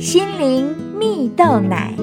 [0.00, 1.94] 心灵蜜豆奶。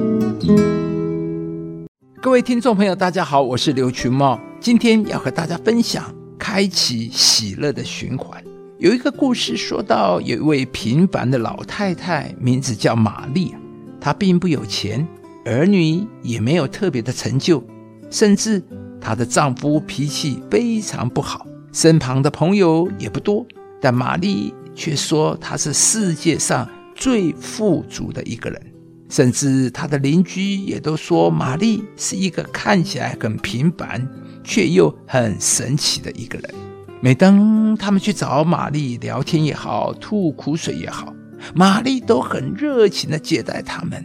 [2.22, 8.40] 各位听众朋友，大家好，我是刘群茂，今天要和大家分享开启喜乐的循环。
[8.78, 13.56] 有一个故事说到，有一位平凡的老太太，名字叫玛丽，
[14.00, 15.08] 她并不有钱，
[15.44, 17.64] 儿女也没有特别的成就，
[18.12, 18.62] 甚至
[19.02, 23.44] 她的丈夫脾气非常不好，身旁的朋友也不多，
[23.82, 26.70] 但玛丽却说她是世界上。
[26.98, 28.62] 最富足的一个人，
[29.08, 34.06] 甚至他的邻居也都说玛丽是一个看起来很平凡
[34.44, 36.54] 却又很神奇的一个人。
[37.00, 41.14] 每当他们去找玛丽聊天也好，吐苦水也好，
[41.54, 44.04] 玛丽都很热情的接待他们。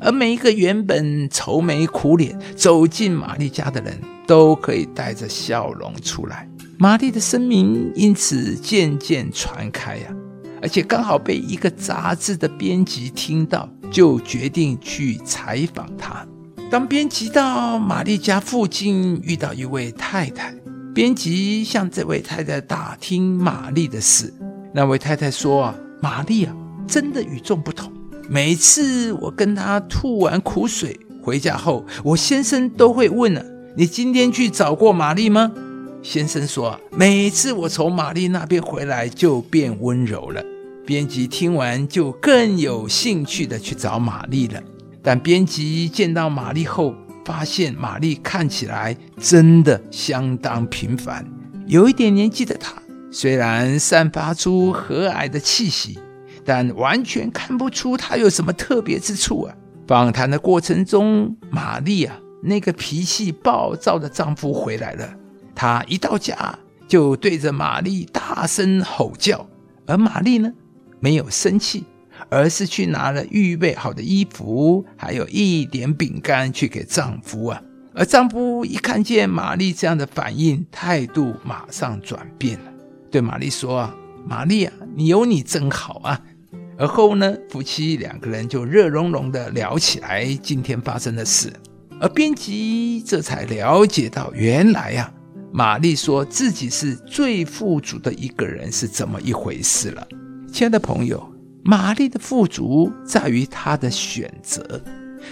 [0.00, 6.48] 而每一个原本愁眉苦脸走进玛丽家的人，都可以带着笑容出来。
[6.78, 10.06] 玛丽的声名因此渐渐传开呀。
[10.62, 16.26] 而且刚好被一个杂志的编辑听到，就决定去采访他。
[16.70, 20.54] 当编辑到玛丽家附近，遇到一位太太，
[20.94, 24.32] 编辑向这位太太打听玛丽的事。
[24.72, 26.54] 那位太太说：“啊，玛丽啊，
[26.86, 27.92] 真的与众不同。
[28.28, 33.44] 每次我跟她吐完苦水回家后，我先生都会问了：
[33.76, 35.50] 你今天去找过玛丽吗？”
[36.02, 40.40] 先生说：“每次我从玛丽那边回来，就变温柔了。”
[40.90, 44.60] 编辑听完，就更有兴趣的去找玛丽了。
[45.00, 46.92] 但编辑见到玛丽后，
[47.24, 51.24] 发现玛丽看起来真的相当平凡，
[51.68, 52.74] 有一点年纪的她，
[53.12, 55.96] 虽然散发出和蔼的气息，
[56.44, 59.54] 但完全看不出她有什么特别之处啊。
[59.86, 65.08] 访谈的过程中，玛丽啊，那个脾气暴躁的丈夫回来了。
[65.54, 69.46] 他一到家就对着玛丽大声吼叫，
[69.86, 70.52] 而玛丽呢，
[71.00, 71.84] 没有生气，
[72.28, 77.60] 而是去拿了预备好的衣服，还有一点饼干去给丈夫啊。
[77.92, 82.72] 而丈夫一看见玛丽这样的反应，态度马上转变了，
[83.10, 86.20] 对玛丽说：“啊，玛丽啊，你有你真好啊。”
[86.78, 91.52] 而后呢，夫妻两个人就热融融的聊起来今天发生的事。
[92.00, 95.12] 而编辑这才了解到，原来呀。
[95.52, 100.06] 玛丽说自己是最富足的一个人是怎么一回事了？
[100.52, 101.32] 亲爱的朋友，
[101.64, 104.82] 玛丽的富足在于她的选择。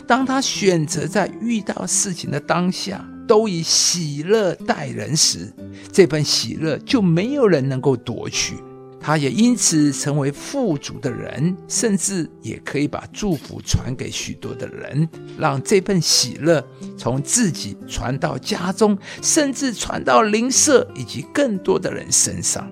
[0.06, 5.52] 当她选择在遇到事情的当下，都以喜乐待人时，
[5.92, 8.54] 这份喜乐就没有人能够夺取。
[9.00, 15.08] 她也因此成为富足的人，甚至也可以把祝福传给许多的人，
[15.38, 16.64] 让这份喜乐
[16.96, 22.70] 从自己传到家中，甚至传到邻舍以及更多的人身上。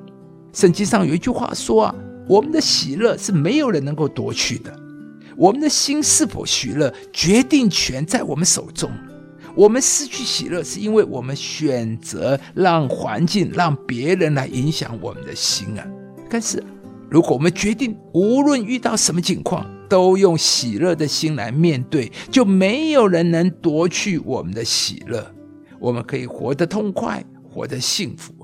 [0.53, 1.95] 圣经上有一句话说啊
[2.29, 4.77] ：“我们的喜乐是没有人能够夺去的，
[5.37, 8.91] 我们的心是否喜乐，决定权在我们手中。
[9.55, 15.87] 我们失去喜乐，是因为我们选择让环境、让别人来影响我们的心啊。”
[16.29, 16.63] 但是，
[17.09, 25.25] 如果我们决定无论遇到什么情况，都用喜乐的心来面对，就没有人能夺去我们的喜乐。
[25.79, 28.35] 我们可以活得痛快，活得幸福。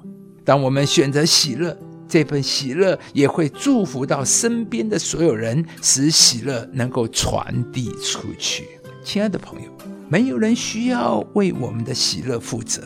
[0.45, 1.77] 当我们选择喜乐，
[2.13, 8.69] 这份喜乐也会祝福到身边的所有人，使喜乐能够传递出去。
[9.03, 9.71] 亲爱的朋友，
[10.11, 12.83] 没有人需要为我们的喜乐负责，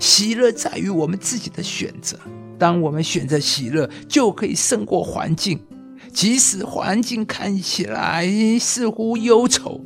[0.00, 2.18] 喜乐在于我们自己的选择。
[2.58, 5.60] 当我们选择喜乐，就可以胜过环境。
[6.12, 9.80] 即使环境看起来似乎忧愁，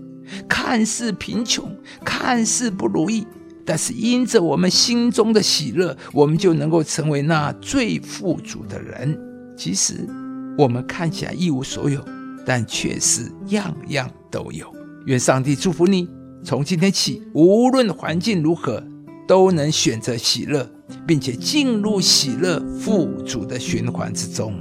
[0.48, 1.71] 看似贫穷，
[2.06, 3.27] 看似不如意，
[3.69, 9.15] 但是因着我们心中的喜乐，我们就能够成为那最富足的人。
[9.59, 10.09] 其实
[10.56, 12.03] 我们看起来一无所有，
[12.47, 14.67] 但却是样样都有。
[15.05, 16.09] 愿上帝祝福你，
[16.43, 18.83] 从今天起，无论环境如何，
[19.27, 20.67] 都能选择喜乐。
[21.07, 24.55] 并且进入喜乐富足的循环之中。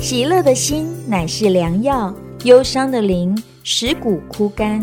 [0.00, 2.14] 喜乐的心乃是良药，
[2.44, 4.80] 忧伤的灵使骨枯干。